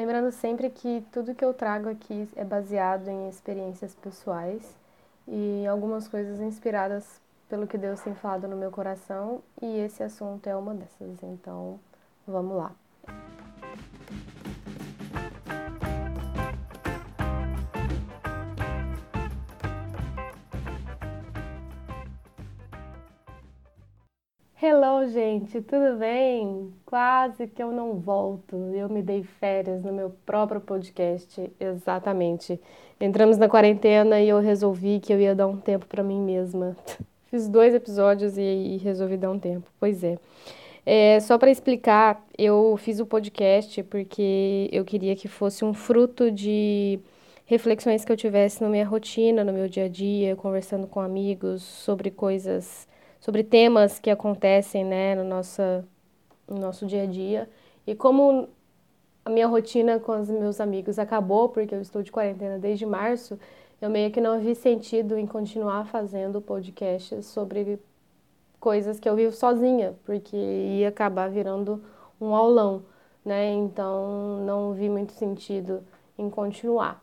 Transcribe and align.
Lembrando 0.00 0.32
sempre 0.32 0.70
que 0.70 1.04
tudo 1.12 1.34
que 1.34 1.44
eu 1.44 1.52
trago 1.52 1.86
aqui 1.86 2.26
é 2.34 2.42
baseado 2.42 3.06
em 3.08 3.28
experiências 3.28 3.94
pessoais 3.94 4.74
e 5.28 5.66
algumas 5.66 6.08
coisas 6.08 6.40
inspiradas 6.40 7.20
pelo 7.50 7.66
que 7.66 7.76
Deus 7.76 8.00
tem 8.00 8.14
falado 8.14 8.48
no 8.48 8.56
meu 8.56 8.70
coração, 8.70 9.42
e 9.60 9.66
esse 9.80 10.02
assunto 10.02 10.46
é 10.46 10.56
uma 10.56 10.72
dessas. 10.72 11.22
Então, 11.22 11.78
vamos 12.26 12.56
lá. 12.56 12.74
Hello, 24.72 25.04
gente, 25.08 25.60
tudo 25.62 25.98
bem? 25.98 26.72
Quase 26.86 27.48
que 27.48 27.60
eu 27.60 27.72
não 27.72 27.94
volto. 27.94 28.54
Eu 28.72 28.88
me 28.88 29.02
dei 29.02 29.24
férias 29.24 29.82
no 29.82 29.92
meu 29.92 30.10
próprio 30.24 30.60
podcast, 30.60 31.50
exatamente. 31.58 32.60
Entramos 33.00 33.36
na 33.36 33.48
quarentena 33.48 34.20
e 34.20 34.28
eu 34.28 34.38
resolvi 34.38 35.00
que 35.00 35.12
eu 35.12 35.20
ia 35.20 35.34
dar 35.34 35.48
um 35.48 35.56
tempo 35.56 35.86
para 35.86 36.04
mim 36.04 36.20
mesma. 36.20 36.76
Fiz 37.26 37.48
dois 37.48 37.74
episódios 37.74 38.38
e, 38.38 38.76
resolvi 38.80 39.16
dar 39.16 39.32
um 39.32 39.40
tempo. 39.40 39.68
Pois 39.80 40.04
é. 40.04 40.16
é 40.86 41.18
só 41.18 41.36
para 41.36 41.50
explicar, 41.50 42.24
eu 42.38 42.76
fiz 42.76 43.00
o 43.00 43.06
podcast 43.06 43.82
porque 43.82 44.68
eu 44.70 44.84
queria 44.84 45.16
que 45.16 45.26
fosse 45.26 45.64
um 45.64 45.74
fruto 45.74 46.30
de 46.30 47.00
reflexões 47.44 48.04
que 48.04 48.12
eu 48.12 48.16
tivesse 48.16 48.62
na 48.62 48.68
minha 48.68 48.86
rotina, 48.86 49.42
no 49.42 49.52
meu 49.52 49.66
dia 49.66 49.86
a 49.86 49.88
dia, 49.88 50.36
conversando 50.36 50.86
com 50.86 51.00
amigos 51.00 51.60
sobre 51.60 52.08
coisas 52.08 52.88
sobre 53.20 53.44
temas 53.44 53.98
que 53.98 54.10
acontecem 54.10 54.84
né, 54.84 55.14
no, 55.14 55.24
nossa, 55.24 55.84
no 56.48 56.58
nosso 56.58 56.86
dia 56.86 57.02
a 57.02 57.06
dia. 57.06 57.48
E 57.86 57.94
como 57.94 58.48
a 59.24 59.30
minha 59.30 59.46
rotina 59.46 60.00
com 60.00 60.18
os 60.18 60.30
meus 60.30 60.60
amigos 60.60 60.98
acabou, 60.98 61.48
porque 61.50 61.74
eu 61.74 61.80
estou 61.80 62.02
de 62.02 62.10
quarentena 62.10 62.58
desde 62.58 62.86
março, 62.86 63.38
eu 63.80 63.90
meio 63.90 64.10
que 64.10 64.20
não 64.20 64.40
vi 64.40 64.54
sentido 64.54 65.16
em 65.16 65.26
continuar 65.26 65.86
fazendo 65.86 66.40
podcasts 66.40 67.26
sobre 67.26 67.78
coisas 68.58 69.00
que 69.00 69.08
eu 69.08 69.16
vivo 69.16 69.32
sozinha, 69.32 69.94
porque 70.04 70.36
ia 70.36 70.88
acabar 70.88 71.30
virando 71.30 71.82
um 72.20 72.34
aulão, 72.34 72.82
né? 73.24 73.50
Então 73.52 74.44
não 74.44 74.72
vi 74.72 74.88
muito 74.88 75.12
sentido 75.12 75.82
em 76.18 76.28
continuar. 76.28 77.02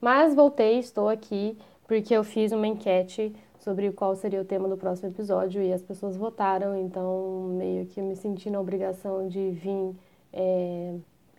Mas 0.00 0.34
voltei, 0.34 0.78
estou 0.78 1.08
aqui 1.08 1.56
porque 1.86 2.14
eu 2.14 2.22
fiz 2.22 2.52
uma 2.52 2.66
enquete 2.66 3.34
sobre 3.68 3.92
qual 3.92 4.16
seria 4.16 4.40
o 4.40 4.44
tema 4.46 4.66
do 4.66 4.78
próximo 4.78 5.10
episódio 5.10 5.62
e 5.62 5.70
as 5.74 5.82
pessoas 5.82 6.16
votaram, 6.16 6.74
então 6.74 7.50
meio 7.50 7.84
que 7.84 8.00
me 8.00 8.16
senti 8.16 8.48
na 8.48 8.58
obrigação 8.58 9.28
de 9.28 9.50
vir 9.50 9.94
é, 10.32 10.94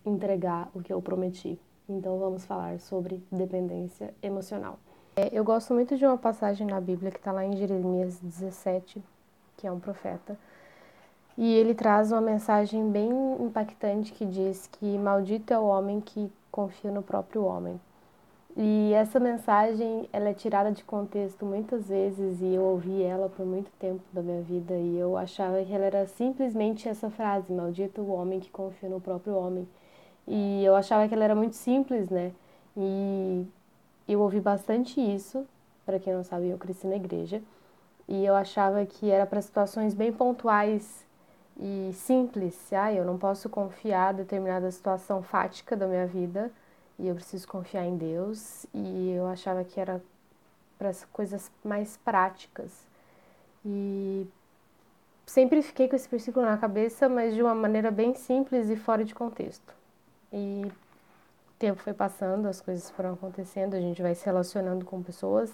entregar 0.06 0.70
o 0.72 0.80
que 0.80 0.92
eu 0.92 1.02
prometi. 1.02 1.58
Então 1.88 2.20
vamos 2.20 2.44
falar 2.44 2.78
sobre 2.78 3.20
dependência 3.32 4.14
emocional. 4.22 4.78
É, 5.16 5.28
eu 5.32 5.42
gosto 5.42 5.74
muito 5.74 5.96
de 5.96 6.06
uma 6.06 6.16
passagem 6.16 6.68
na 6.68 6.80
Bíblia 6.80 7.10
que 7.10 7.18
está 7.18 7.32
lá 7.32 7.44
em 7.44 7.56
Jeremias 7.56 8.20
17, 8.20 9.02
que 9.56 9.66
é 9.66 9.72
um 9.72 9.80
profeta, 9.80 10.38
e 11.36 11.52
ele 11.52 11.74
traz 11.74 12.12
uma 12.12 12.20
mensagem 12.20 12.92
bem 12.92 13.10
impactante 13.40 14.12
que 14.12 14.24
diz 14.24 14.68
que 14.68 14.96
maldito 14.98 15.52
é 15.52 15.58
o 15.58 15.64
homem 15.64 16.00
que 16.00 16.30
confia 16.52 16.92
no 16.92 17.02
próprio 17.02 17.42
homem. 17.42 17.80
E 18.56 18.92
essa 18.94 19.20
mensagem, 19.20 20.08
ela 20.12 20.28
é 20.28 20.34
tirada 20.34 20.72
de 20.72 20.82
contexto 20.82 21.46
muitas 21.46 21.88
vezes 21.88 22.40
e 22.40 22.54
eu 22.54 22.62
ouvi 22.62 23.02
ela 23.02 23.28
por 23.28 23.46
muito 23.46 23.70
tempo 23.78 24.02
da 24.12 24.20
minha 24.22 24.42
vida 24.42 24.74
e 24.74 24.98
eu 24.98 25.16
achava 25.16 25.64
que 25.64 25.72
ela 25.72 25.84
era 25.84 26.06
simplesmente 26.06 26.88
essa 26.88 27.08
frase, 27.10 27.52
maldito 27.52 28.00
o 28.00 28.10
homem 28.10 28.40
que 28.40 28.50
confia 28.50 28.88
no 28.88 29.00
próprio 29.00 29.34
homem. 29.34 29.68
E 30.26 30.64
eu 30.64 30.74
achava 30.74 31.06
que 31.08 31.14
ela 31.14 31.24
era 31.24 31.34
muito 31.34 31.56
simples, 31.56 32.10
né? 32.10 32.32
E 32.76 33.46
eu 34.08 34.20
ouvi 34.20 34.40
bastante 34.40 35.00
isso, 35.00 35.46
para 35.86 35.98
quem 35.98 36.12
não 36.12 36.24
sabe, 36.24 36.48
eu 36.48 36.58
cresci 36.58 36.86
na 36.86 36.96
igreja, 36.96 37.42
e 38.08 38.24
eu 38.24 38.34
achava 38.34 38.84
que 38.84 39.10
era 39.10 39.26
para 39.26 39.40
situações 39.40 39.94
bem 39.94 40.12
pontuais 40.12 41.06
e 41.58 41.92
simples. 41.94 42.72
Ah, 42.72 42.92
eu 42.92 43.04
não 43.04 43.16
posso 43.18 43.48
confiar 43.48 44.14
determinada 44.14 44.70
situação 44.70 45.22
fática 45.22 45.76
da 45.76 45.86
minha 45.86 46.06
vida 46.06 46.50
e 47.00 47.08
eu 47.08 47.14
preciso 47.14 47.48
confiar 47.48 47.86
em 47.86 47.96
Deus 47.96 48.66
e 48.74 49.12
eu 49.12 49.26
achava 49.26 49.64
que 49.64 49.80
era 49.80 50.02
para 50.78 50.90
as 50.90 51.04
coisas 51.06 51.50
mais 51.64 51.96
práticas. 51.98 52.70
E 53.64 54.26
sempre 55.26 55.62
fiquei 55.62 55.88
com 55.88 55.96
esse 55.96 56.08
versículo 56.08 56.44
na 56.44 56.58
cabeça, 56.58 57.08
mas 57.08 57.34
de 57.34 57.42
uma 57.42 57.54
maneira 57.54 57.90
bem 57.90 58.14
simples 58.14 58.68
e 58.68 58.76
fora 58.76 59.04
de 59.04 59.14
contexto. 59.14 59.74
E 60.30 60.62
o 60.66 61.58
tempo 61.58 61.80
foi 61.82 61.94
passando, 61.94 62.46
as 62.46 62.60
coisas 62.60 62.90
foram 62.90 63.14
acontecendo, 63.14 63.74
a 63.74 63.80
gente 63.80 64.02
vai 64.02 64.14
se 64.14 64.26
relacionando 64.26 64.84
com 64.84 65.02
pessoas, 65.02 65.50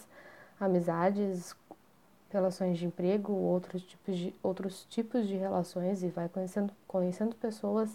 amizades, 0.60 1.54
relações 2.30 2.76
de 2.78 2.86
emprego, 2.86 3.32
outros 3.32 3.82
tipos 3.82 4.16
de, 4.16 4.34
outros 4.42 4.84
tipos 4.90 5.28
de 5.28 5.36
relações 5.36 6.02
e 6.02 6.08
vai 6.08 6.28
conhecendo, 6.28 6.72
conhecendo 6.88 7.36
pessoas, 7.36 7.90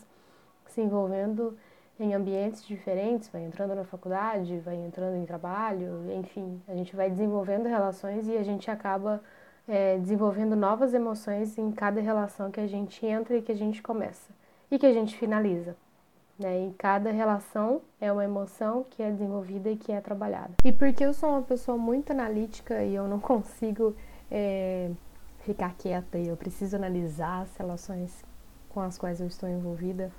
se 0.67 0.79
envolvendo 0.79 1.57
em 2.03 2.13
ambientes 2.13 2.65
diferentes, 2.65 3.29
vai 3.29 3.43
entrando 3.43 3.75
na 3.75 3.83
faculdade, 3.83 4.59
vai 4.59 4.75
entrando 4.75 5.17
em 5.17 5.25
trabalho, 5.25 6.11
enfim, 6.11 6.61
a 6.67 6.73
gente 6.73 6.95
vai 6.95 7.09
desenvolvendo 7.09 7.67
relações 7.67 8.27
e 8.27 8.37
a 8.37 8.43
gente 8.43 8.69
acaba 8.69 9.21
é, 9.67 9.97
desenvolvendo 9.97 10.55
novas 10.55 10.93
emoções 10.93 11.57
em 11.57 11.71
cada 11.71 12.01
relação 12.01 12.51
que 12.51 12.59
a 12.59 12.67
gente 12.67 13.05
entra 13.05 13.37
e 13.37 13.41
que 13.41 13.51
a 13.51 13.55
gente 13.55 13.81
começa 13.81 14.31
e 14.69 14.79
que 14.79 14.85
a 14.85 14.93
gente 14.93 15.17
finaliza. 15.17 15.75
Né? 16.39 16.67
E 16.67 16.73
cada 16.73 17.11
relação 17.11 17.81
é 17.99 18.11
uma 18.11 18.23
emoção 18.23 18.85
que 18.89 19.03
é 19.03 19.11
desenvolvida 19.11 19.69
e 19.69 19.77
que 19.77 19.91
é 19.91 20.01
trabalhada. 20.01 20.53
E 20.63 20.71
porque 20.71 21.05
eu 21.05 21.13
sou 21.13 21.29
uma 21.29 21.41
pessoa 21.41 21.77
muito 21.77 22.11
analítica 22.11 22.83
e 22.83 22.95
eu 22.95 23.07
não 23.07 23.19
consigo 23.21 23.95
é, 24.31 24.89
ficar 25.41 25.75
quieta 25.77 26.17
e 26.17 26.27
eu 26.27 26.37
preciso 26.37 26.75
analisar 26.75 27.41
as 27.41 27.55
relações 27.57 28.23
com 28.69 28.79
as 28.79 28.97
quais 28.97 29.19
eu 29.19 29.27
estou 29.27 29.49
envolvida, 29.49 30.11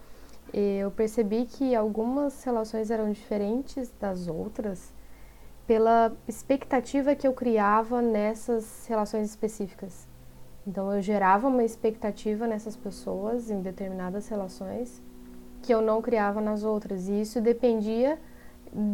eu 0.52 0.90
percebi 0.90 1.46
que 1.46 1.74
algumas 1.74 2.42
relações 2.44 2.90
eram 2.90 3.10
diferentes 3.10 3.92
das 4.00 4.28
outras 4.28 4.92
pela 5.66 6.12
expectativa 6.28 7.14
que 7.14 7.26
eu 7.26 7.32
criava 7.32 8.02
nessas 8.02 8.86
relações 8.86 9.30
específicas. 9.30 10.06
Então 10.66 10.92
eu 10.92 11.00
gerava 11.00 11.48
uma 11.48 11.64
expectativa 11.64 12.46
nessas 12.46 12.76
pessoas 12.76 13.50
em 13.50 13.60
determinadas 13.60 14.28
relações 14.28 15.02
que 15.62 15.72
eu 15.72 15.80
não 15.80 16.02
criava 16.02 16.40
nas 16.40 16.64
outras, 16.64 17.08
e 17.08 17.20
isso 17.20 17.40
dependia 17.40 18.18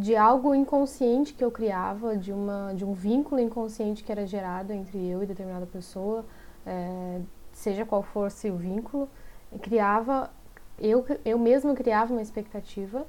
de 0.00 0.14
algo 0.16 0.54
inconsciente 0.54 1.32
que 1.32 1.42
eu 1.42 1.50
criava, 1.50 2.16
de, 2.16 2.32
uma, 2.32 2.72
de 2.74 2.84
um 2.84 2.92
vínculo 2.92 3.40
inconsciente 3.40 4.04
que 4.04 4.12
era 4.12 4.26
gerado 4.26 4.72
entre 4.72 4.98
eu 4.98 5.22
e 5.22 5.26
determinada 5.26 5.66
pessoa, 5.66 6.26
é, 6.66 7.20
seja 7.52 7.86
qual 7.86 8.02
fosse 8.02 8.50
o 8.50 8.56
vínculo, 8.56 9.08
criava 9.62 10.30
eu, 10.80 11.04
eu 11.24 11.38
mesma 11.38 11.74
criava 11.74 12.12
uma 12.12 12.22
expectativa 12.22 13.06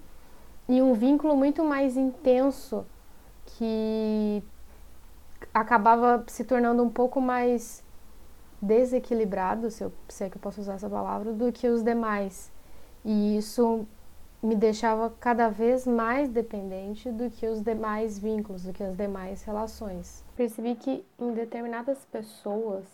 e 0.67 0.81
um 0.81 0.93
vínculo 0.93 1.35
muito 1.35 1.63
mais 1.63 1.97
intenso 1.97 2.85
que 3.45 4.43
acabava 5.53 6.23
se 6.27 6.43
tornando 6.43 6.83
um 6.83 6.89
pouco 6.89 7.19
mais 7.19 7.83
desequilibrado, 8.61 9.71
se, 9.71 9.83
eu, 9.83 9.91
se 10.07 10.23
é 10.23 10.29
que 10.29 10.37
eu 10.37 10.41
posso 10.41 10.61
usar 10.61 10.73
essa 10.73 10.89
palavra, 10.89 11.31
do 11.31 11.51
que 11.51 11.67
os 11.67 11.81
demais. 11.81 12.51
E 13.03 13.37
isso 13.37 13.85
me 14.41 14.55
deixava 14.55 15.13
cada 15.19 15.49
vez 15.49 15.85
mais 15.85 16.29
dependente 16.29 17.11
do 17.11 17.29
que 17.29 17.47
os 17.47 17.61
demais 17.61 18.17
vínculos, 18.19 18.63
do 18.63 18.73
que 18.73 18.83
as 18.83 18.95
demais 18.95 19.43
relações. 19.43 20.23
Percebi 20.35 20.75
que 20.75 21.05
em 21.17 21.33
determinadas 21.33 22.05
pessoas 22.11 22.85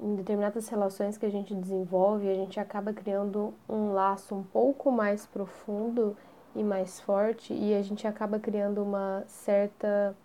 em 0.00 0.14
determinadas 0.16 0.68
relações 0.68 1.18
que 1.18 1.26
a 1.26 1.30
gente 1.30 1.54
desenvolve, 1.54 2.28
a 2.28 2.34
gente 2.34 2.58
acaba 2.58 2.92
criando 2.92 3.52
um 3.68 3.92
laço 3.92 4.34
um 4.34 4.42
pouco 4.42 4.90
mais 4.90 5.26
profundo 5.26 6.16
e 6.54 6.64
mais 6.64 6.98
forte 7.00 7.52
e 7.52 7.74
a 7.74 7.82
gente 7.82 8.06
acaba 8.06 8.38
criando 8.38 8.82
uma 8.82 9.22
certa 9.26 10.16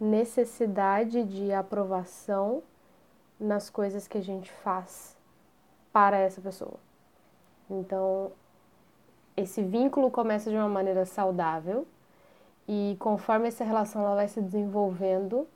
necessidade 0.00 1.22
de 1.24 1.52
aprovação 1.52 2.62
nas 3.38 3.70
coisas 3.70 4.08
que 4.08 4.18
a 4.18 4.22
gente 4.22 4.50
faz 4.50 5.16
para 5.92 6.18
essa 6.18 6.40
pessoa. 6.40 6.74
Então, 7.70 8.32
esse 9.36 9.62
vínculo 9.62 10.10
começa 10.10 10.50
de 10.50 10.56
uma 10.56 10.68
maneira 10.68 11.04
saudável 11.06 11.86
e 12.66 12.96
conforme 12.98 13.48
essa 13.48 13.64
relação 13.64 14.02
ela 14.02 14.16
vai 14.16 14.28
se 14.28 14.40
desenvolvendo, 14.40 15.46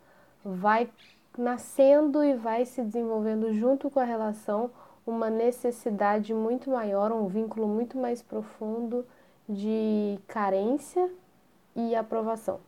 vai 0.44 0.90
nascendo 1.36 2.22
e 2.24 2.34
vai 2.34 2.64
se 2.64 2.82
desenvolvendo 2.82 3.52
junto 3.52 3.90
com 3.90 4.00
a 4.00 4.04
relação 4.04 4.70
uma 5.06 5.30
necessidade 5.30 6.34
muito 6.34 6.70
maior, 6.70 7.10
um 7.12 7.26
vínculo 7.26 7.66
muito 7.66 7.96
mais 7.96 8.22
profundo 8.22 9.06
de 9.48 10.18
carência 10.26 11.10
e 11.74 11.94
aprovação. 11.94 12.60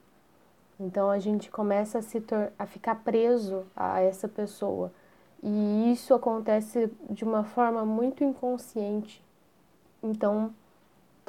Então 0.79 1.11
a 1.11 1.19
gente 1.19 1.51
começa 1.51 1.99
a 1.99 2.03
se 2.03 2.23
a 2.59 2.67
ficar 2.67 2.97
preso 2.97 3.65
a 3.77 4.01
essa 4.01 4.27
pessoa. 4.27 4.91
E 5.43 5.93
isso 5.93 6.15
acontece 6.15 6.91
de 7.11 7.25
uma 7.25 7.45
forma 7.45 7.85
muito 7.85 8.25
inconsciente. 8.25 9.23
Então, 10.03 10.55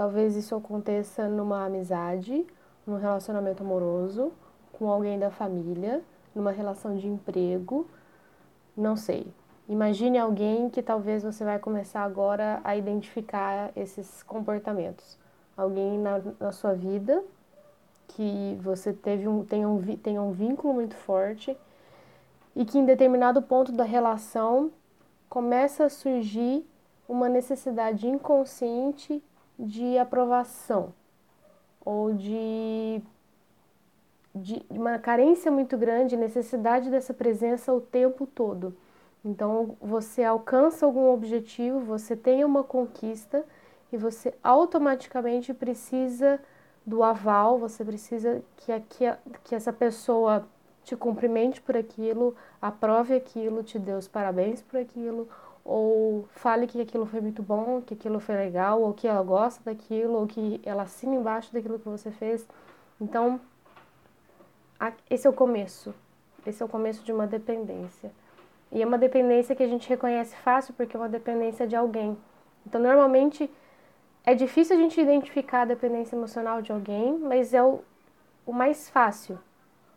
Talvez 0.02 0.36
isso 0.36 0.56
aconteça 0.56 1.28
numa 1.28 1.66
amizade, 1.66 2.44
num 2.88 2.98
relacionamento 2.98 3.62
amoroso, 3.62 4.32
com 4.74 4.90
alguém 4.90 5.20
da 5.20 5.30
família, 5.30 6.02
numa 6.34 6.52
relação 6.52 6.96
de 6.98 7.08
emprego, 7.08 7.88
não 8.76 8.96
sei. 8.96 9.28
Imagine 9.68 10.18
alguém 10.18 10.70
que 10.70 10.82
talvez 10.82 11.24
você 11.24 11.44
vai 11.44 11.60
começar 11.60 12.04
agora 12.04 12.60
a 12.64 12.76
identificar 12.76 13.72
esses 13.76 14.24
comportamentos. 14.24 15.18
Alguém 15.56 15.98
na, 15.98 16.22
na 16.40 16.52
sua 16.52 16.74
vida 16.74 17.24
que 18.10 18.58
você 18.62 18.92
teve 18.92 19.28
um, 19.28 19.46
tem, 19.46 19.66
um, 19.66 19.82
tem 19.98 20.20
um 20.20 20.32
vínculo 20.32 20.74
muito 20.74 20.96
forte 20.96 21.56
e 22.56 22.66
que 22.66 22.78
em 22.78 22.86
determinado 22.86 23.42
ponto 23.42 23.72
da 23.72 23.84
relação 23.84 24.72
começa 25.30 25.86
a 25.86 25.90
surgir 25.90 26.66
uma 27.08 27.30
necessidade 27.30 28.08
inconsciente 28.08 29.24
de 29.58 29.98
aprovação 29.98 30.94
ou 31.84 32.14
de, 32.14 33.02
de 34.34 34.62
uma 34.70 34.98
carência 34.98 35.52
muito 35.52 35.78
grande, 35.78 36.16
necessidade 36.16 36.90
dessa 36.90 37.14
presença 37.14 37.74
o 37.74 37.82
tempo 37.82 38.26
todo. 38.26 38.76
Então 39.24 39.76
você 39.80 40.24
alcança 40.24 40.86
algum 40.86 41.12
objetivo, 41.12 41.80
você 41.82 42.16
tem 42.16 42.44
uma 42.44 42.64
conquista 42.64 43.46
e 43.92 43.98
você 43.98 44.34
automaticamente 44.44 45.54
precisa 45.54 46.40
do 46.86 47.04
aval, 47.04 47.60
você 47.60 47.86
precisa 47.86 48.42
que, 48.58 48.80
que, 48.90 49.06
que 49.44 49.56
essa 49.56 49.72
pessoa 49.72 50.48
te 50.84 50.96
cumprimente 50.96 51.62
por 51.62 51.78
aquilo, 51.78 52.36
aprove 52.62 53.14
aquilo, 53.14 53.64
te 53.64 53.78
dê 53.78 53.94
os 53.94 54.08
parabéns 54.08 54.62
por 54.62 54.80
aquilo, 54.80 55.30
ou 55.64 56.26
fale 56.32 56.66
que 56.66 56.82
aquilo 56.82 57.06
foi 57.06 57.22
muito 57.22 57.44
bom, 57.44 57.82
que 57.82 57.94
aquilo 57.94 58.20
foi 58.20 58.36
legal, 58.36 58.82
ou 58.82 58.94
que 58.94 59.08
ela 59.08 59.22
gosta 59.22 59.62
daquilo, 59.64 60.14
ou 60.14 60.26
que 60.26 60.60
ela 60.66 60.84
assina 60.84 61.16
embaixo 61.16 61.54
daquilo 61.54 61.78
que 61.78 61.88
você 61.88 62.10
fez. 62.10 62.48
Então, 63.00 63.40
esse 65.10 65.28
é 65.28 65.30
o 65.30 65.34
começo. 65.34 65.94
Esse 66.46 66.64
é 66.64 66.66
o 66.66 66.70
começo 66.70 67.04
de 67.04 67.12
uma 67.12 67.28
dependência. 67.28 68.12
E 68.72 68.82
é 68.82 68.86
uma 68.86 68.98
dependência 68.98 69.56
que 69.56 69.64
a 69.64 69.68
gente 69.68 69.88
reconhece 69.88 70.36
fácil 70.38 70.74
porque 70.74 70.96
é 70.96 71.00
uma 71.00 71.10
dependência 71.10 71.68
de 71.68 71.76
alguém. 71.76 72.18
Então, 72.66 72.82
normalmente, 72.82 73.52
é 74.24 74.34
difícil 74.34 74.76
a 74.76 74.80
gente 74.80 75.00
identificar 75.00 75.62
a 75.62 75.66
dependência 75.66 76.16
emocional 76.16 76.62
de 76.62 76.72
alguém, 76.72 77.18
mas 77.20 77.54
é 77.54 77.62
o, 77.62 77.82
o 78.46 78.54
mais 78.54 78.90
fácil. 78.90 79.38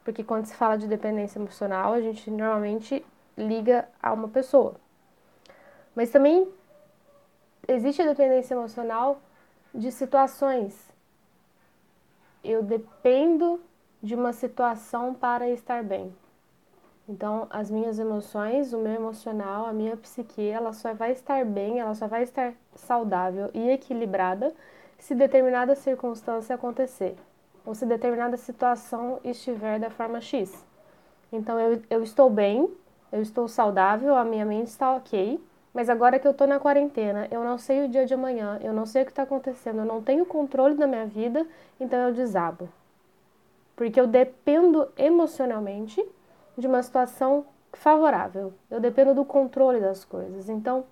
Porque 0.04 0.24
quando 0.24 0.46
se 0.46 0.54
fala 0.54 0.76
de 0.76 0.86
dependência 0.86 1.38
emocional, 1.38 1.94
a 1.94 2.00
gente 2.00 2.30
normalmente 2.30 3.04
liga 3.36 3.88
a 4.02 4.12
uma 4.12 4.28
pessoa. 4.28 4.74
Mas 5.94 6.10
também 6.10 6.48
existe 7.66 8.02
a 8.02 8.06
dependência 8.06 8.54
emocional 8.54 9.20
de 9.74 9.90
situações. 9.90 10.92
Eu 12.42 12.62
dependo 12.62 13.60
de 14.04 14.14
uma 14.14 14.34
situação 14.34 15.14
para 15.14 15.48
estar 15.48 15.82
bem. 15.82 16.14
Então, 17.08 17.46
as 17.48 17.70
minhas 17.70 17.98
emoções, 17.98 18.74
o 18.74 18.78
meu 18.78 18.92
emocional, 18.92 19.64
a 19.64 19.72
minha 19.72 19.96
psique, 19.96 20.46
ela 20.46 20.74
só 20.74 20.92
vai 20.92 21.12
estar 21.12 21.42
bem, 21.46 21.80
ela 21.80 21.94
só 21.94 22.06
vai 22.06 22.22
estar 22.22 22.52
saudável 22.74 23.50
e 23.54 23.70
equilibrada 23.70 24.52
se 24.98 25.14
determinada 25.14 25.74
circunstância 25.74 26.54
acontecer 26.54 27.16
ou 27.64 27.74
se 27.74 27.86
determinada 27.86 28.36
situação 28.36 29.20
estiver 29.24 29.80
da 29.80 29.88
forma 29.88 30.20
X. 30.20 30.66
Então, 31.32 31.58
eu, 31.58 31.82
eu 31.88 32.02
estou 32.02 32.28
bem, 32.28 32.70
eu 33.10 33.22
estou 33.22 33.48
saudável, 33.48 34.14
a 34.14 34.24
minha 34.24 34.44
mente 34.44 34.66
está 34.66 34.94
ok, 34.94 35.42
mas 35.72 35.88
agora 35.88 36.18
que 36.18 36.26
eu 36.26 36.32
estou 36.32 36.46
na 36.46 36.60
quarentena, 36.60 37.26
eu 37.30 37.42
não 37.42 37.56
sei 37.56 37.86
o 37.86 37.88
dia 37.88 38.04
de 38.04 38.12
amanhã, 38.12 38.60
eu 38.62 38.74
não 38.74 38.84
sei 38.84 39.00
o 39.00 39.06
que 39.06 39.12
está 39.12 39.22
acontecendo, 39.22 39.78
eu 39.78 39.86
não 39.86 40.02
tenho 40.02 40.26
controle 40.26 40.74
da 40.74 40.86
minha 40.86 41.06
vida, 41.06 41.46
então 41.80 41.98
eu 42.00 42.12
desabo. 42.12 42.68
Porque 43.76 44.00
eu 44.00 44.06
dependo 44.06 44.88
emocionalmente 44.96 46.04
de 46.56 46.66
uma 46.66 46.82
situação 46.82 47.46
favorável. 47.72 48.52
Eu 48.70 48.80
dependo 48.80 49.14
do 49.14 49.24
controle 49.24 49.80
das 49.80 50.04
coisas. 50.04 50.48
Então, 50.48 50.84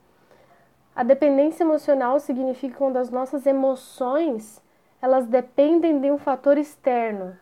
a 0.95 1.03
dependência 1.03 1.65
emocional 1.65 2.21
significa 2.21 2.77
quando 2.77 2.97
as 2.99 3.11
nossas 3.11 3.47
emoções 3.47 4.61
elas 5.01 5.27
dependem 5.27 6.01
de 6.01 6.13
um 6.13 6.19
fator 6.19 6.57
externo. 6.57 7.37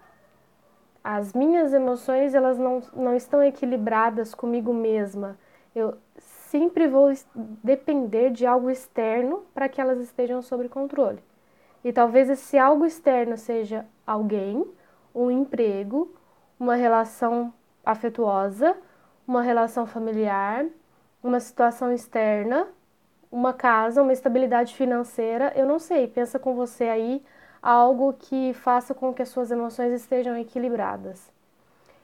As 1.04 1.34
minhas 1.34 1.72
emoções 1.74 2.34
elas 2.34 2.58
não, 2.58 2.82
não 2.94 3.14
estão 3.14 3.42
equilibradas 3.42 4.34
comigo 4.34 4.72
mesma. 4.72 5.38
Eu 5.74 5.94
sempre 6.18 6.88
vou 6.88 7.12
depender 7.62 8.30
de 8.30 8.46
algo 8.46 8.70
externo 8.70 9.44
para 9.54 9.68
que 9.68 9.80
elas 9.80 10.00
estejam 10.00 10.40
sob 10.42 10.68
controle. 10.68 11.22
E 11.84 11.92
talvez 11.92 12.28
esse 12.28 12.58
algo 12.58 12.84
externo 12.84 13.36
seja 13.36 13.86
alguém, 14.06 14.66
um 15.14 15.30
emprego, 15.30 16.14
uma 16.58 16.74
relação 16.74 17.52
afetuosa, 17.84 18.76
uma 19.26 19.42
relação 19.42 19.86
familiar, 19.86 20.66
uma 21.22 21.40
situação 21.40 21.92
externa, 21.92 22.68
uma 23.30 23.52
casa, 23.52 24.02
uma 24.02 24.12
estabilidade 24.12 24.74
financeira, 24.74 25.52
eu 25.54 25.66
não 25.66 25.78
sei, 25.78 26.08
pensa 26.08 26.38
com 26.38 26.54
você 26.54 26.84
aí 26.84 27.22
algo 27.62 28.12
que 28.14 28.52
faça 28.54 28.94
com 28.94 29.12
que 29.12 29.22
as 29.22 29.28
suas 29.28 29.50
emoções 29.50 29.92
estejam 29.92 30.36
equilibradas. 30.36 31.30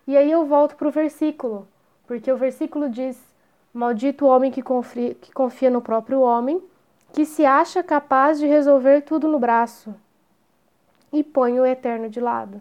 E 0.06 0.16
aí 0.16 0.30
eu 0.30 0.44
volto 0.44 0.76
para 0.76 0.86
o 0.86 0.90
versículo, 0.90 1.66
porque 2.06 2.30
o 2.30 2.36
versículo 2.36 2.88
diz: 2.88 3.20
Maldito 3.72 4.24
o 4.24 4.28
homem 4.28 4.52
que 4.52 4.62
que 4.62 5.32
confia 5.32 5.70
no 5.70 5.82
próprio 5.82 6.20
homem, 6.20 6.62
que 7.12 7.24
se 7.24 7.44
acha 7.44 7.82
capaz 7.82 8.38
de 8.38 8.46
resolver 8.46 9.00
tudo 9.02 9.26
no 9.26 9.38
braço 9.38 9.94
e 11.12 11.24
põe 11.24 11.58
o 11.58 11.66
eterno 11.66 12.08
de 12.08 12.20
lado. 12.20 12.60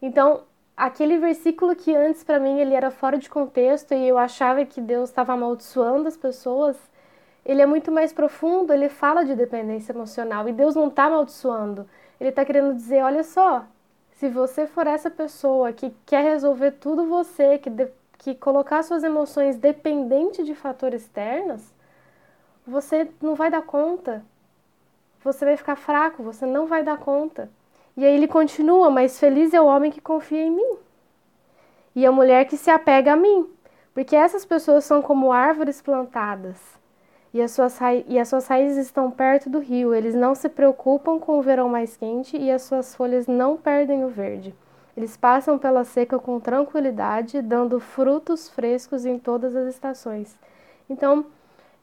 Então, 0.00 0.42
aquele 0.76 1.18
versículo 1.18 1.76
que 1.76 1.94
antes 1.94 2.24
para 2.24 2.40
mim 2.40 2.58
ele 2.58 2.74
era 2.74 2.90
fora 2.90 3.18
de 3.18 3.28
contexto 3.28 3.92
e 3.92 4.08
eu 4.08 4.16
achava 4.16 4.64
que 4.64 4.80
Deus 4.80 5.10
estava 5.10 5.34
amaldiçoando 5.34 6.08
as 6.08 6.16
pessoas, 6.16 6.76
ele 7.44 7.62
é 7.62 7.66
muito 7.66 7.90
mais 7.90 8.12
profundo, 8.12 8.72
ele 8.72 8.88
fala 8.88 9.24
de 9.24 9.34
dependência 9.34 9.92
emocional 9.92 10.48
e 10.48 10.52
Deus 10.52 10.74
não 10.74 10.88
está 10.88 11.04
amaldiçoando. 11.04 11.86
Ele 12.20 12.30
está 12.30 12.44
querendo 12.44 12.74
dizer, 12.74 13.02
olha 13.02 13.24
só, 13.24 13.64
se 14.12 14.28
você 14.28 14.66
for 14.66 14.86
essa 14.86 15.10
pessoa 15.10 15.72
que 15.72 15.94
quer 16.04 16.22
resolver 16.22 16.72
tudo 16.72 17.06
você, 17.06 17.58
que, 17.58 17.70
de, 17.70 17.88
que 18.18 18.34
colocar 18.34 18.82
suas 18.82 19.02
emoções 19.02 19.56
dependente 19.56 20.44
de 20.44 20.54
fatores 20.54 21.02
externos, 21.02 21.62
você 22.66 23.10
não 23.20 23.34
vai 23.34 23.50
dar 23.50 23.62
conta. 23.62 24.22
Você 25.24 25.44
vai 25.44 25.56
ficar 25.56 25.76
fraco, 25.76 26.22
você 26.22 26.44
não 26.46 26.66
vai 26.66 26.82
dar 26.82 26.98
conta. 26.98 27.50
E 28.00 28.04
aí 28.06 28.14
ele 28.14 28.26
continua: 28.26 28.88
Mas 28.88 29.20
feliz 29.20 29.52
é 29.52 29.60
o 29.60 29.66
homem 29.66 29.90
que 29.90 30.00
confia 30.00 30.42
em 30.42 30.50
mim, 30.50 30.78
e 31.94 32.06
a 32.06 32.10
mulher 32.10 32.46
que 32.46 32.56
se 32.56 32.70
apega 32.70 33.12
a 33.12 33.16
mim, 33.16 33.46
porque 33.92 34.16
essas 34.16 34.42
pessoas 34.42 34.86
são 34.86 35.02
como 35.02 35.30
árvores 35.30 35.82
plantadas, 35.82 36.56
e 37.34 37.42
as 37.42 37.50
suas, 37.50 37.78
e 38.08 38.18
as 38.18 38.26
suas 38.26 38.46
raízes 38.46 38.86
estão 38.86 39.10
perto 39.10 39.50
do 39.50 39.58
rio. 39.58 39.92
Eles 39.94 40.14
não 40.14 40.34
se 40.34 40.48
preocupam 40.48 41.18
com 41.18 41.38
o 41.38 41.42
verão 41.42 41.68
mais 41.68 41.94
quente, 41.94 42.38
e 42.38 42.50
as 42.50 42.62
suas 42.62 42.94
folhas 42.94 43.26
não 43.26 43.58
perdem 43.58 44.02
o 44.02 44.08
verde. 44.08 44.54
Eles 44.96 45.14
passam 45.14 45.58
pela 45.58 45.84
seca 45.84 46.18
com 46.18 46.40
tranquilidade, 46.40 47.42
dando 47.42 47.78
frutos 47.78 48.48
frescos 48.48 49.04
em 49.04 49.18
todas 49.18 49.54
as 49.54 49.68
estações. 49.68 50.38
Então, 50.88 51.26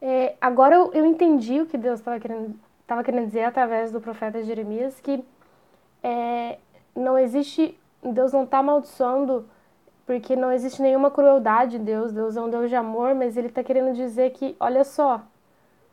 é, 0.02 0.34
agora 0.40 0.74
eu, 0.74 0.90
eu, 0.92 1.06
entendi 1.06 1.60
o 1.60 1.66
que 1.66 1.78
Deus 1.78 2.00
estava 2.00 2.18
querendo, 2.18 2.58
querendo 3.04 3.26
dizer 3.26 3.44
através 3.44 3.92
do 3.92 4.00
profeta 4.00 4.42
Jeremias, 4.42 4.98
que 4.98 5.24
é, 6.02 6.58
não 6.94 7.18
existe, 7.18 7.78
Deus 8.02 8.32
não 8.32 8.44
está 8.44 8.58
amaldiçoando 8.58 9.48
porque 10.06 10.34
não 10.34 10.50
existe 10.50 10.80
nenhuma 10.80 11.10
crueldade 11.10 11.76
em 11.76 11.84
Deus, 11.84 12.12
Deus 12.12 12.36
é 12.36 12.40
um 12.40 12.48
Deus 12.48 12.70
de 12.70 12.76
amor, 12.76 13.14
mas 13.14 13.36
Ele 13.36 13.48
está 13.48 13.62
querendo 13.62 13.94
dizer 13.94 14.30
que, 14.30 14.56
olha 14.58 14.82
só, 14.82 15.22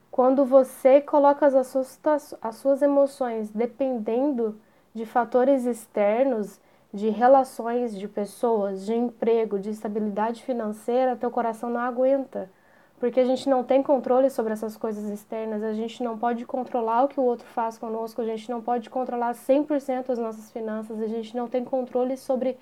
quando 0.09 0.45
você 0.45 1.01
coloca 1.01 1.45
as 1.45 1.67
suas, 1.67 1.99
as 2.41 2.55
suas 2.55 2.81
emoções 2.81 3.49
dependendo 3.49 4.57
de 4.93 5.05
fatores 5.05 5.65
externos, 5.65 6.61
de 6.93 7.09
relações, 7.09 7.93
de 7.93 8.07
pessoas, 8.07 8.85
de 8.85 8.93
emprego, 8.93 9.59
de 9.59 9.69
estabilidade 9.69 10.41
financeira, 10.43 11.17
teu 11.17 11.29
coração 11.29 11.69
não 11.69 11.81
aguenta 11.81 12.49
porque 12.99 13.19
a 13.19 13.25
gente 13.25 13.49
não 13.49 13.63
tem 13.63 13.83
controle 13.83 14.29
sobre 14.29 14.53
essas 14.53 14.77
coisas 14.77 15.09
externas, 15.09 15.63
a 15.63 15.73
gente 15.73 16.01
não 16.01 16.17
pode 16.17 16.45
controlar 16.45 17.03
o 17.03 17.07
que 17.07 17.19
o 17.19 17.23
outro 17.23 17.45
faz 17.47 17.77
conosco, 17.77 18.21
a 18.21 18.25
gente 18.25 18.49
não 18.49 18.61
pode 18.61 18.89
controlar 18.89 19.33
100% 19.33 20.09
as 20.09 20.17
nossas 20.17 20.51
finanças, 20.51 21.01
a 21.01 21.07
gente 21.07 21.35
não 21.35 21.47
tem 21.47 21.63
controle 21.63 22.15
sobre 22.17 22.57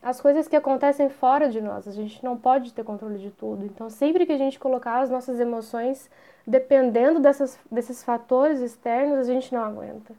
as 0.00 0.20
coisas 0.20 0.46
que 0.46 0.54
acontecem 0.54 1.08
fora 1.08 1.48
de 1.48 1.60
nós, 1.60 1.88
a 1.88 1.92
gente 1.92 2.22
não 2.22 2.36
pode 2.36 2.72
ter 2.72 2.84
controle 2.84 3.18
de 3.18 3.30
tudo. 3.30 3.64
Então, 3.64 3.88
sempre 3.88 4.26
que 4.26 4.32
a 4.32 4.38
gente 4.38 4.58
colocar 4.58 5.00
as 5.00 5.10
nossas 5.10 5.40
emoções 5.40 6.10
dependendo 6.46 7.20
dessas, 7.20 7.58
desses 7.70 8.04
fatores 8.04 8.60
externos, 8.60 9.18
a 9.18 9.32
gente 9.32 9.52
não 9.52 9.64
aguenta. 9.64 10.14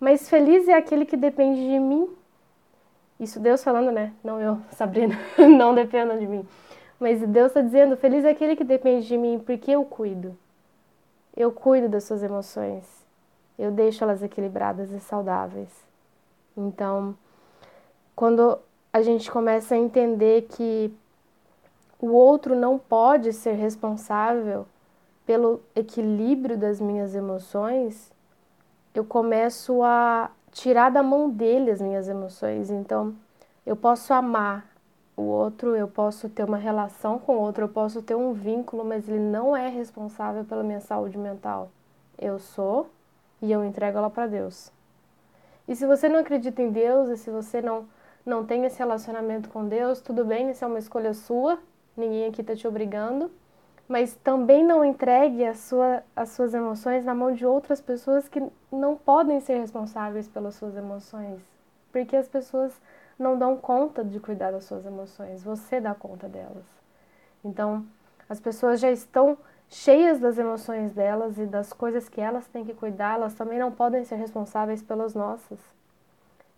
Mas 0.00 0.28
feliz 0.28 0.66
é 0.66 0.74
aquele 0.74 1.04
que 1.04 1.16
depende 1.16 1.60
de 1.60 1.78
mim. 1.78 2.08
Isso 3.20 3.38
Deus 3.38 3.62
falando, 3.62 3.92
né? 3.92 4.12
Não 4.24 4.40
eu, 4.40 4.58
Sabrina, 4.72 5.16
não 5.38 5.74
dependa 5.74 6.16
de 6.16 6.26
mim. 6.26 6.44
Mas 7.02 7.20
Deus 7.20 7.48
está 7.48 7.60
dizendo: 7.60 7.96
feliz 7.96 8.24
é 8.24 8.30
aquele 8.30 8.54
que 8.54 8.62
depende 8.62 9.08
de 9.08 9.18
mim, 9.18 9.42
porque 9.44 9.72
eu 9.72 9.84
cuido. 9.84 10.38
Eu 11.36 11.50
cuido 11.50 11.88
das 11.88 12.04
suas 12.04 12.22
emoções. 12.22 12.84
eu 13.58 13.72
deixo 13.72 14.04
elas 14.04 14.22
equilibradas 14.22 14.92
e 14.92 15.00
saudáveis. 15.00 15.68
Então, 16.56 17.16
quando 18.14 18.56
a 18.92 19.02
gente 19.02 19.30
começa 19.32 19.74
a 19.74 19.78
entender 19.78 20.42
que 20.42 20.94
o 22.00 22.12
outro 22.12 22.54
não 22.54 22.78
pode 22.78 23.32
ser 23.32 23.54
responsável 23.54 24.64
pelo 25.26 25.60
equilíbrio 25.74 26.56
das 26.56 26.80
minhas 26.80 27.16
emoções, 27.16 28.12
eu 28.94 29.04
começo 29.04 29.82
a 29.82 30.30
tirar 30.52 30.90
da 30.90 31.02
mão 31.02 31.28
dele 31.28 31.70
as 31.72 31.80
minhas 31.80 32.08
emoções. 32.08 32.70
Então, 32.70 33.12
eu 33.66 33.74
posso 33.74 34.12
amar 34.12 34.71
o 35.22 35.26
outro, 35.26 35.76
eu 35.76 35.88
posso 35.88 36.28
ter 36.28 36.44
uma 36.44 36.56
relação 36.56 37.18
com 37.18 37.36
o 37.36 37.40
outro, 37.40 37.64
eu 37.64 37.68
posso 37.68 38.02
ter 38.02 38.14
um 38.14 38.32
vínculo, 38.32 38.84
mas 38.84 39.08
ele 39.08 39.20
não 39.20 39.56
é 39.56 39.68
responsável 39.68 40.44
pela 40.44 40.62
minha 40.62 40.80
saúde 40.80 41.16
mental. 41.16 41.70
Eu 42.18 42.38
sou 42.38 42.88
e 43.40 43.50
eu 43.50 43.64
entrego 43.64 43.98
ela 43.98 44.10
para 44.10 44.26
Deus. 44.26 44.70
E 45.66 45.74
se 45.74 45.86
você 45.86 46.08
não 46.08 46.18
acredita 46.18 46.60
em 46.60 46.70
Deus 46.70 47.08
e 47.08 47.16
se 47.16 47.30
você 47.30 47.62
não 47.62 47.86
não 48.24 48.44
tem 48.46 48.64
esse 48.64 48.78
relacionamento 48.78 49.48
com 49.48 49.66
Deus, 49.66 50.00
tudo 50.00 50.24
bem, 50.24 50.50
isso 50.50 50.64
é 50.64 50.68
uma 50.68 50.78
escolha 50.78 51.12
sua, 51.12 51.58
ninguém 51.96 52.26
aqui 52.26 52.40
está 52.40 52.54
te 52.54 52.68
obrigando, 52.68 53.30
mas 53.88 54.14
também 54.14 54.64
não 54.64 54.84
entregue 54.84 55.44
a 55.44 55.54
sua, 55.54 56.02
as 56.14 56.30
suas 56.30 56.54
emoções 56.54 57.04
na 57.04 57.14
mão 57.14 57.32
de 57.32 57.44
outras 57.44 57.80
pessoas 57.80 58.28
que 58.28 58.40
não 58.70 58.96
podem 58.96 59.40
ser 59.40 59.58
responsáveis 59.58 60.28
pelas 60.28 60.54
suas 60.54 60.76
emoções, 60.76 61.40
porque 61.90 62.16
as 62.16 62.28
pessoas 62.28 62.72
não 63.22 63.38
dão 63.38 63.56
conta 63.56 64.04
de 64.04 64.20
cuidar 64.20 64.50
das 64.50 64.64
suas 64.64 64.84
emoções, 64.84 65.42
você 65.42 65.80
dá 65.80 65.94
conta 65.94 66.28
delas. 66.28 66.64
Então, 67.44 67.86
as 68.28 68.40
pessoas 68.40 68.80
já 68.80 68.90
estão 68.90 69.38
cheias 69.68 70.20
das 70.20 70.36
emoções 70.36 70.92
delas 70.92 71.38
e 71.38 71.46
das 71.46 71.72
coisas 71.72 72.08
que 72.08 72.20
elas 72.20 72.46
têm 72.46 72.64
que 72.64 72.74
cuidar, 72.74 73.14
elas 73.14 73.34
também 73.34 73.58
não 73.58 73.72
podem 73.72 74.04
ser 74.04 74.16
responsáveis 74.16 74.82
pelas 74.82 75.14
nossas. 75.14 75.58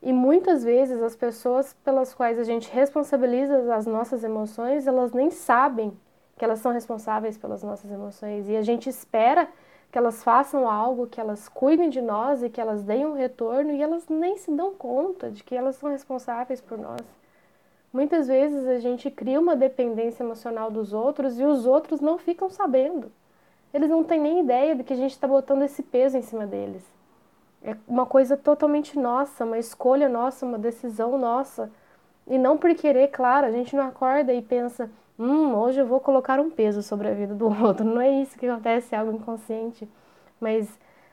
E 0.03 0.13
muitas 0.13 0.63
vezes 0.63 1.01
as 1.01 1.17
pessoas 1.17 1.73
pelas 1.85 2.13
quais 2.13 2.39
a 2.39 2.45
gente 2.45 2.71
responsabiliza 2.71 3.75
as 3.75 3.87
nossas 3.87 4.23
emoções, 4.23 4.87
elas 4.87 5.13
nem 5.13 5.31
sabem 5.31 5.97
que 6.37 6.45
elas 6.45 6.59
são 6.59 6.73
responsáveis 6.73 7.39
pelas 7.39 7.63
nossas 7.63 7.91
emoções. 7.91 8.49
E 8.49 8.57
a 8.57 8.63
gente 8.63 8.89
espera 8.89 9.49
que 9.95 9.99
elas 9.99 10.25
façam 10.25 10.69
algo, 10.69 11.07
que 11.07 11.21
elas 11.21 11.49
cuidem 11.49 11.89
de 11.89 12.03
nós 12.03 12.43
e 12.43 12.51
que 12.51 12.61
elas 12.61 12.83
deem 12.83 13.07
um 13.07 13.13
retorno 13.13 13.71
e 13.71 13.81
elas 13.81 14.09
nem 14.09 14.37
se 14.37 14.51
dão 14.51 14.75
conta 14.75 15.31
de 15.31 15.45
que 15.45 15.55
elas 15.55 15.77
são 15.77 15.89
responsáveis 15.89 16.61
por 16.61 16.77
nós. 16.77 17.01
Muitas 17.93 18.27
vezes 18.27 18.67
a 18.67 18.81
gente 18.81 19.09
cria 19.09 19.39
uma 19.39 19.55
dependência 19.55 20.25
emocional 20.25 20.69
dos 20.69 20.93
outros 20.93 21.39
e 21.39 21.45
os 21.45 21.65
outros 21.65 22.01
não 22.01 22.19
ficam 22.19 22.51
sabendo. 22.51 23.13
Eles 23.73 23.89
não 23.89 24.03
têm 24.03 24.21
nem 24.21 24.41
ideia 24.41 24.75
de 24.75 24.83
que 24.83 24.93
a 24.93 24.97
gente 24.97 25.13
está 25.13 25.29
botando 25.29 25.63
esse 25.63 25.81
peso 25.81 26.19
em 26.19 26.23
cima 26.23 26.45
deles. 26.45 26.83
É 27.63 27.77
uma 27.87 28.05
coisa 28.05 28.37
totalmente 28.37 28.99
nossa, 28.99 29.45
uma 29.45 29.59
escolha 29.61 30.09
nossa, 30.09 30.45
uma 30.45 30.59
decisão 30.59 31.17
nossa. 31.17 31.71
E 32.27 32.37
não 32.37 32.59
por 32.59 32.75
querer, 32.75 33.13
claro, 33.13 33.47
a 33.47 33.53
gente 33.53 33.77
não 33.77 33.87
acorda 33.87 34.35
e 34.35 34.43
pensa, 34.43 34.91
hum, 35.19 35.55
hoje 35.55 35.81
eu 35.81 35.87
vou 35.87 36.01
colocar 36.01 36.41
um 36.41 36.51
peso 36.51 36.83
sobre 36.83 37.09
a 37.09 37.15
vida 37.15 37.35
do 37.35 37.47
outro. 37.65 37.85
Não 37.85 38.01
é 38.01 38.23
isso 38.23 38.39
que 38.39 38.47
acontece, 38.47 38.95
é 38.95 38.99
algo 38.99 39.13
inconsciente. 39.13 39.89
Mas 40.41 40.69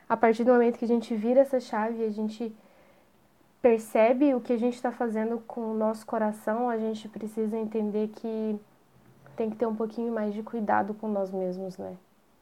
a 0.08 0.18
partir 0.18 0.44
do 0.44 0.52
momento 0.52 0.78
que 0.78 0.86
a 0.86 0.88
gente 0.88 1.16
vira 1.16 1.42
essa 1.42 1.60
chave, 1.60 2.04
a 2.04 2.10
gente 2.10 2.56
percebe 3.62 4.34
o 4.34 4.42
que 4.42 4.54
a 4.54 4.58
gente 4.58 4.76
está 4.76 4.92
fazendo 4.92 5.40
com 5.48 5.72
o 5.72 5.74
nosso 5.76 6.06
coração, 6.06 6.68
a 6.68 6.78
gente 6.78 7.08
precisa 7.08 7.58
entender 7.58 8.08
que 8.10 8.60
tem 9.36 9.50
que 9.50 9.56
ter 9.56 9.68
um 9.68 9.76
pouquinho 9.76 10.12
mais 10.14 10.34
de 10.34 10.42
cuidado 10.42 10.94
com 10.94 11.08
nós 11.08 11.32
mesmos, 11.32 11.78
né? 11.78 11.96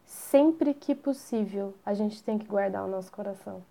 Sempre 0.05 0.73
que 0.73 0.95
possível, 0.95 1.73
a 1.85 1.93
gente 1.93 2.23
tem 2.23 2.37
que 2.37 2.47
guardar 2.47 2.85
o 2.85 2.87
nosso 2.87 3.11
coração 3.11 3.61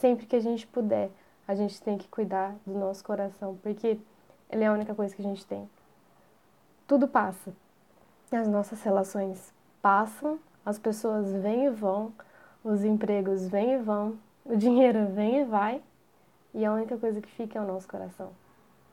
sempre 0.00 0.26
que 0.26 0.34
a 0.34 0.40
gente 0.40 0.66
puder, 0.66 1.10
a 1.46 1.54
gente 1.54 1.80
tem 1.82 1.98
que 1.98 2.08
cuidar 2.08 2.56
do 2.66 2.72
nosso 2.72 3.04
coração, 3.04 3.58
porque 3.62 3.98
ele 4.48 4.64
é 4.64 4.66
a 4.66 4.72
única 4.72 4.94
coisa 4.94 5.14
que 5.14 5.20
a 5.20 5.24
gente 5.24 5.44
tem. 5.44 5.68
Tudo 6.90 7.06
passa. 7.06 7.52
As 8.32 8.48
nossas 8.48 8.82
relações 8.82 9.54
passam, 9.80 10.40
as 10.66 10.76
pessoas 10.76 11.32
vêm 11.32 11.66
e 11.66 11.70
vão, 11.70 12.12
os 12.64 12.82
empregos 12.82 13.46
vêm 13.46 13.74
e 13.74 13.78
vão, 13.78 14.18
o 14.44 14.56
dinheiro 14.56 15.06
vem 15.06 15.42
e 15.42 15.44
vai, 15.44 15.80
e 16.52 16.64
a 16.64 16.72
única 16.72 16.96
coisa 16.96 17.20
que 17.20 17.30
fica 17.30 17.60
é 17.60 17.62
o 17.62 17.64
nosso 17.64 17.86
coração. 17.86 18.30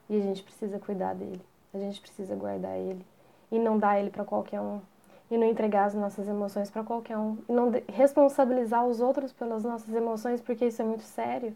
E 0.08 0.16
a 0.16 0.20
gente 0.20 0.44
precisa 0.44 0.78
cuidar 0.78 1.12
dele, 1.12 1.44
a 1.74 1.78
gente 1.78 2.00
precisa 2.00 2.36
guardar 2.36 2.78
ele 2.78 3.04
e 3.50 3.58
não 3.58 3.76
dar 3.76 3.98
ele 3.98 4.10
para 4.10 4.24
qualquer 4.24 4.60
um 4.60 4.80
e 5.28 5.36
não 5.36 5.48
entregar 5.48 5.86
as 5.86 5.94
nossas 5.94 6.28
emoções 6.28 6.70
para 6.70 6.84
qualquer 6.84 7.18
um, 7.18 7.36
e 7.48 7.52
não 7.52 7.72
responsabilizar 7.88 8.86
os 8.86 9.00
outros 9.00 9.32
pelas 9.32 9.64
nossas 9.64 9.92
emoções, 9.92 10.40
porque 10.40 10.66
isso 10.66 10.80
é 10.80 10.84
muito 10.84 11.02
sério, 11.02 11.52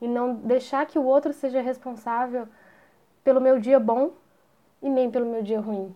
e 0.00 0.08
não 0.08 0.34
deixar 0.34 0.84
que 0.84 0.98
o 0.98 1.04
outro 1.04 1.32
seja 1.32 1.60
responsável 1.60 2.48
pelo 3.22 3.40
meu 3.40 3.60
dia 3.60 3.78
bom 3.78 4.10
e 4.82 4.88
nem 4.88 5.10
pelo 5.10 5.26
meu 5.26 5.42
dia 5.42 5.60
ruim, 5.60 5.94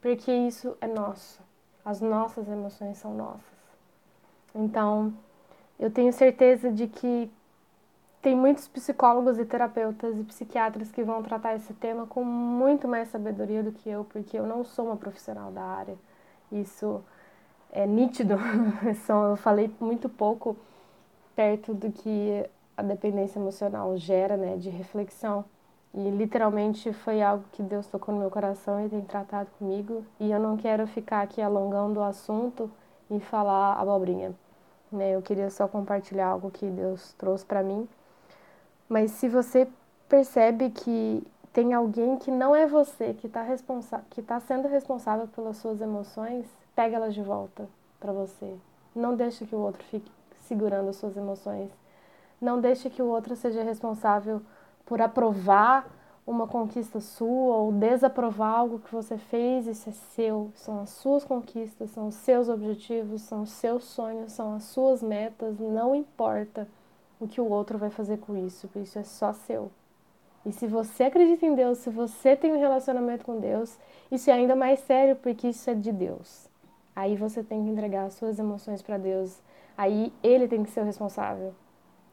porque 0.00 0.32
isso 0.32 0.76
é 0.80 0.86
nosso. 0.86 1.40
As 1.84 2.00
nossas 2.00 2.48
emoções 2.48 2.98
são 2.98 3.14
nossas. 3.14 3.56
Então, 4.54 5.12
eu 5.78 5.90
tenho 5.90 6.12
certeza 6.12 6.70
de 6.70 6.88
que 6.88 7.30
tem 8.22 8.34
muitos 8.34 8.66
psicólogos 8.66 9.38
e 9.38 9.44
terapeutas 9.44 10.18
e 10.18 10.24
psiquiatras 10.24 10.90
que 10.90 11.04
vão 11.04 11.22
tratar 11.22 11.54
esse 11.54 11.72
tema 11.74 12.06
com 12.06 12.24
muito 12.24 12.88
mais 12.88 13.08
sabedoria 13.08 13.62
do 13.62 13.70
que 13.70 13.88
eu, 13.88 14.04
porque 14.04 14.36
eu 14.36 14.46
não 14.46 14.64
sou 14.64 14.86
uma 14.86 14.96
profissional 14.96 15.52
da 15.52 15.62
área. 15.62 15.96
Isso 16.50 17.04
é 17.70 17.86
nítido. 17.86 18.34
eu 19.30 19.36
falei 19.36 19.70
muito 19.78 20.08
pouco 20.08 20.56
perto 21.36 21.72
do 21.72 21.92
que 21.92 22.44
a 22.76 22.82
dependência 22.82 23.38
emocional 23.38 23.96
gera, 23.96 24.36
né, 24.36 24.56
de 24.56 24.70
reflexão. 24.70 25.44
E 25.96 26.10
literalmente 26.10 26.92
foi 26.92 27.22
algo 27.22 27.44
que 27.52 27.62
Deus 27.62 27.86
tocou 27.86 28.14
no 28.14 28.20
meu 28.20 28.30
coração 28.30 28.84
e 28.84 28.88
tem 28.90 29.00
tratado 29.00 29.48
comigo. 29.58 30.04
E 30.20 30.30
eu 30.30 30.38
não 30.38 30.54
quero 30.58 30.86
ficar 30.86 31.22
aqui 31.22 31.40
alongando 31.40 32.00
o 32.00 32.02
assunto 32.02 32.70
e 33.10 33.18
falar 33.18 33.80
abobrinha. 33.80 34.34
Né? 34.92 35.12
Eu 35.12 35.22
queria 35.22 35.48
só 35.48 35.66
compartilhar 35.66 36.26
algo 36.26 36.50
que 36.50 36.66
Deus 36.66 37.14
trouxe 37.14 37.46
para 37.46 37.62
mim. 37.62 37.88
Mas 38.86 39.12
se 39.12 39.26
você 39.26 39.66
percebe 40.06 40.68
que 40.68 41.26
tem 41.50 41.72
alguém 41.72 42.18
que 42.18 42.30
não 42.30 42.54
é 42.54 42.66
você, 42.66 43.14
que 43.14 43.26
está 43.26 43.42
que 44.10 44.20
tá 44.20 44.38
sendo 44.38 44.68
responsável 44.68 45.26
pelas 45.28 45.56
suas 45.56 45.80
emoções, 45.80 46.44
pega 46.74 46.96
elas 46.96 47.14
de 47.14 47.22
volta 47.22 47.66
para 47.98 48.12
você. 48.12 48.54
Não 48.94 49.16
deixe 49.16 49.46
que 49.46 49.54
o 49.54 49.60
outro 49.60 49.82
fique 49.84 50.12
segurando 50.46 50.90
as 50.90 50.96
suas 50.96 51.16
emoções. 51.16 51.70
Não 52.38 52.60
deixe 52.60 52.90
que 52.90 53.00
o 53.00 53.06
outro 53.06 53.34
seja 53.34 53.62
responsável 53.62 54.42
por 54.86 55.02
aprovar 55.02 55.86
uma 56.26 56.46
conquista 56.46 57.00
sua 57.00 57.56
ou 57.56 57.72
desaprovar 57.72 58.52
algo 58.58 58.80
que 58.80 58.92
você 58.92 59.16
fez, 59.16 59.66
isso 59.66 59.88
é 59.88 59.92
seu, 59.92 60.50
são 60.54 60.80
as 60.80 60.90
suas 60.90 61.24
conquistas, 61.24 61.90
são 61.90 62.08
os 62.08 62.14
seus 62.14 62.48
objetivos, 62.48 63.22
são 63.22 63.42
os 63.42 63.50
seus 63.50 63.84
sonhos, 63.84 64.32
são 64.32 64.54
as 64.54 64.64
suas 64.64 65.02
metas, 65.02 65.58
não 65.60 65.94
importa 65.94 66.66
o 67.20 67.28
que 67.28 67.40
o 67.40 67.48
outro 67.48 67.78
vai 67.78 67.90
fazer 67.90 68.18
com 68.18 68.36
isso, 68.36 68.66
porque 68.66 68.80
isso 68.80 68.98
é 68.98 69.04
só 69.04 69.32
seu. 69.32 69.70
E 70.44 70.52
se 70.52 70.66
você 70.66 71.04
acredita 71.04 71.46
em 71.46 71.54
Deus, 71.54 71.78
se 71.78 71.90
você 71.90 72.36
tem 72.36 72.52
um 72.52 72.60
relacionamento 72.60 73.24
com 73.24 73.38
Deus, 73.38 73.78
isso 74.10 74.30
é 74.30 74.32
ainda 74.32 74.54
mais 74.54 74.80
sério 74.80 75.16
porque 75.16 75.48
isso 75.48 75.68
é 75.68 75.74
de 75.74 75.92
Deus. 75.92 76.48
Aí 76.94 77.16
você 77.16 77.42
tem 77.42 77.64
que 77.64 77.70
entregar 77.70 78.04
as 78.04 78.14
suas 78.14 78.38
emoções 78.38 78.80
para 78.80 78.96
Deus. 78.96 79.40
Aí 79.76 80.12
ele 80.22 80.48
tem 80.48 80.62
que 80.62 80.70
ser 80.70 80.80
o 80.80 80.84
responsável, 80.84 81.52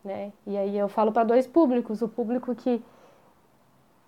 né? 0.03 0.31
E 0.45 0.57
aí 0.57 0.77
eu 0.77 0.87
falo 0.87 1.11
para 1.11 1.23
dois 1.23 1.47
públicos, 1.47 2.01
o 2.01 2.07
público 2.07 2.53
que 2.55 2.83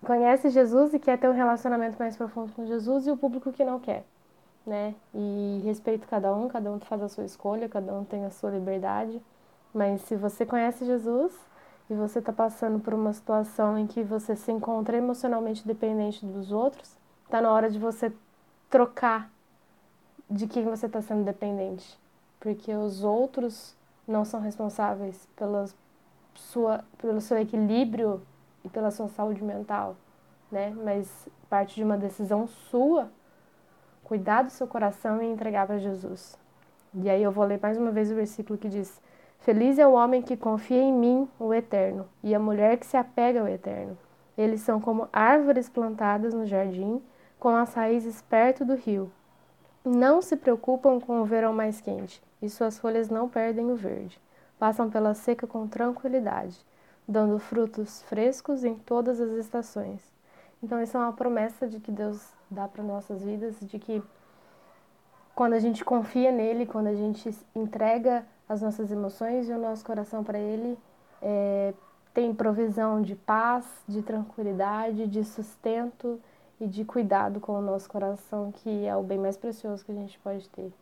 conhece 0.04 0.50
Jesus 0.50 0.94
e 0.94 0.98
quer 0.98 1.18
ter 1.18 1.28
um 1.28 1.32
relacionamento 1.32 1.98
mais 1.98 2.16
profundo 2.16 2.52
com 2.52 2.66
Jesus 2.66 3.06
e 3.06 3.10
o 3.10 3.16
público 3.16 3.52
que 3.52 3.64
não 3.64 3.80
quer, 3.80 4.04
né? 4.66 4.94
E 5.14 5.60
respeito 5.64 6.06
cada 6.06 6.34
um, 6.34 6.48
cada 6.48 6.70
um 6.70 6.78
faz 6.80 7.02
a 7.02 7.08
sua 7.08 7.24
escolha, 7.24 7.68
cada 7.68 7.92
um 7.92 8.04
tem 8.04 8.24
a 8.24 8.30
sua 8.30 8.50
liberdade. 8.50 9.20
Mas 9.74 10.00
se 10.02 10.16
você 10.16 10.46
conhece 10.46 10.84
Jesus, 10.84 11.32
e 11.88 11.94
você 11.94 12.18
está 12.18 12.32
passando 12.32 12.80
por 12.80 12.92
uma 12.92 13.12
situação 13.12 13.78
em 13.78 13.86
que 13.86 14.02
você 14.02 14.34
se 14.34 14.50
encontra 14.50 14.96
emocionalmente 14.96 15.66
dependente 15.66 16.26
dos 16.26 16.50
outros, 16.50 16.96
está 17.24 17.40
na 17.40 17.52
hora 17.52 17.70
de 17.70 17.78
você 17.78 18.12
trocar 18.68 19.30
de 20.28 20.46
quem 20.46 20.64
você 20.64 20.86
está 20.86 21.00
sendo 21.00 21.24
dependente, 21.24 21.98
porque 22.40 22.74
os 22.74 23.04
outros 23.04 23.76
não 24.06 24.24
são 24.24 24.40
responsáveis 24.40 25.28
pela 25.36 25.66
sua, 26.38 26.84
pelo 26.98 27.20
seu 27.20 27.38
equilíbrio 27.38 28.22
e 28.64 28.68
pela 28.68 28.90
sua 28.90 29.08
saúde 29.08 29.42
mental, 29.42 29.96
né? 30.50 30.74
Mas 30.84 31.28
parte 31.48 31.74
de 31.74 31.84
uma 31.84 31.96
decisão 31.96 32.46
sua, 32.46 33.10
cuidar 34.04 34.42
do 34.42 34.50
seu 34.50 34.66
coração 34.66 35.22
e 35.22 35.26
entregar 35.26 35.66
para 35.66 35.78
Jesus. 35.78 36.38
E 36.94 37.10
aí 37.10 37.22
eu 37.22 37.30
vou 37.30 37.44
ler 37.44 37.60
mais 37.60 37.76
uma 37.76 37.90
vez 37.90 38.10
o 38.10 38.14
versículo 38.14 38.58
que 38.58 38.68
diz: 38.68 39.00
Feliz 39.40 39.78
é 39.78 39.86
o 39.86 39.92
homem 39.92 40.22
que 40.22 40.36
confia 40.36 40.80
em 40.80 40.92
mim, 40.92 41.28
o 41.38 41.52
Eterno, 41.52 42.08
e 42.22 42.34
a 42.34 42.38
mulher 42.38 42.78
que 42.78 42.86
se 42.86 42.96
apega 42.96 43.40
ao 43.40 43.48
Eterno. 43.48 43.96
Eles 44.36 44.60
são 44.60 44.80
como 44.80 45.08
árvores 45.12 45.68
plantadas 45.68 46.34
no 46.34 46.46
jardim, 46.46 47.02
com 47.38 47.50
as 47.50 47.72
raízes 47.74 48.22
perto 48.22 48.64
do 48.64 48.74
rio. 48.74 49.10
Não 49.84 50.20
se 50.20 50.36
preocupam 50.36 50.98
com 50.98 51.20
o 51.20 51.24
verão 51.24 51.52
mais 51.52 51.80
quente, 51.80 52.22
e 52.42 52.48
suas 52.50 52.78
folhas 52.78 53.08
não 53.08 53.28
perdem 53.28 53.70
o 53.70 53.76
verde. 53.76 54.20
Passam 54.58 54.90
pela 54.90 55.14
seca 55.14 55.46
com 55.46 55.66
tranquilidade, 55.66 56.58
dando 57.06 57.38
frutos 57.38 58.02
frescos 58.02 58.64
em 58.64 58.74
todas 58.74 59.20
as 59.20 59.32
estações. 59.32 60.00
Então, 60.62 60.82
isso 60.82 60.96
é 60.96 61.00
uma 61.00 61.12
promessa 61.12 61.66
de 61.66 61.78
que 61.78 61.92
Deus 61.92 62.32
dá 62.50 62.66
para 62.66 62.82
nossas 62.82 63.22
vidas, 63.22 63.56
de 63.60 63.78
que 63.78 64.02
quando 65.34 65.52
a 65.52 65.58
gente 65.58 65.84
confia 65.84 66.32
nele, 66.32 66.64
quando 66.64 66.86
a 66.86 66.94
gente 66.94 67.30
entrega 67.54 68.24
as 68.48 68.62
nossas 68.62 68.90
emoções 68.90 69.48
e 69.48 69.52
o 69.52 69.58
nosso 69.58 69.84
coração 69.84 70.24
para 70.24 70.38
ele, 70.38 70.78
é, 71.20 71.74
tem 72.14 72.34
provisão 72.34 73.02
de 73.02 73.14
paz, 73.14 73.66
de 73.86 74.00
tranquilidade, 74.00 75.06
de 75.06 75.22
sustento 75.24 76.18
e 76.58 76.66
de 76.66 76.84
cuidado 76.84 77.40
com 77.40 77.58
o 77.58 77.60
nosso 77.60 77.88
coração, 77.90 78.50
que 78.50 78.86
é 78.86 78.96
o 78.96 79.02
bem 79.02 79.18
mais 79.18 79.36
precioso 79.36 79.84
que 79.84 79.92
a 79.92 79.94
gente 79.94 80.18
pode 80.20 80.48
ter. 80.48 80.72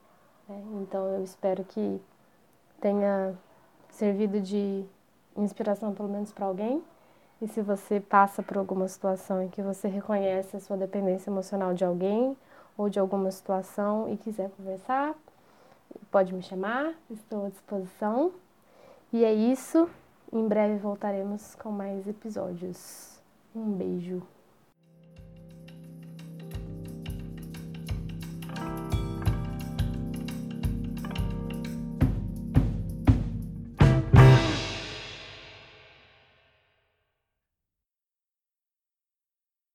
Né? 0.49 0.63
Então 0.83 1.05
eu 1.09 1.25
espero 1.25 1.65
que 1.65 2.01
tenha 2.81 3.35
servido 3.95 4.41
de 4.41 4.85
inspiração 5.37 5.93
pelo 5.93 6.09
menos 6.09 6.33
para 6.33 6.47
alguém. 6.47 6.83
E 7.41 7.49
se 7.49 7.61
você 7.61 8.01
passa 8.01 8.43
por 8.43 8.57
alguma 8.57 8.87
situação 8.89 9.43
em 9.43 9.49
que 9.49 9.63
você 9.63 9.89
reconhece 9.89 10.57
a 10.57 10.61
sua 10.61 10.77
dependência 10.77 11.31
emocional 11.31 11.75
de 11.75 11.85
alguém 11.85 12.37
ou 12.77 12.89
de 12.89 12.99
alguma 12.99 13.31
situação 13.31 14.09
e 14.13 14.17
quiser 14.17 14.51
conversar, 14.51 15.15
pode 16.11 16.33
me 16.33 16.43
chamar, 16.43 16.95
estou 17.11 17.47
à 17.47 17.49
disposição. 17.49 18.33
E 19.13 19.25
é 19.25 19.33
isso. 19.33 19.89
Em 20.33 20.47
breve 20.47 20.77
voltaremos 20.79 21.55
com 21.57 21.71
mais 21.71 22.07
episódios. 22.09 23.21
Um 23.55 23.73
beijo. 23.73 24.23